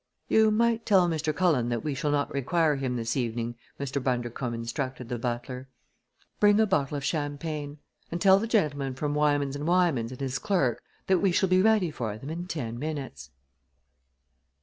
"You 0.27 0.49
might 0.49 0.83
tell 0.83 1.07
Mr. 1.07 1.31
Cullen 1.31 1.69
that 1.69 1.83
we 1.83 1.93
shall 1.93 2.09
not 2.09 2.33
require 2.33 2.75
him 2.75 2.95
this 2.95 3.15
evening," 3.15 3.55
Mr. 3.79 4.01
Bundercombe 4.03 4.55
instructed 4.55 5.09
the 5.09 5.19
butler. 5.19 5.69
"Bring 6.39 6.59
a 6.59 6.65
bottle 6.65 6.97
of 6.97 7.03
champagne, 7.05 7.77
and 8.11 8.19
tell 8.19 8.39
the 8.39 8.47
gentleman 8.47 8.95
from 8.95 9.13
Wymans 9.13 9.57
& 9.57 9.57
Wymans 9.59 10.09
and 10.11 10.19
his 10.19 10.39
clerk 10.39 10.81
that 11.05 11.19
we 11.19 11.31
shall 11.31 11.49
be 11.49 11.61
ready 11.61 11.91
for 11.91 12.17
them 12.17 12.31
in 12.31 12.47
ten 12.47 12.79
minutes." 12.79 13.29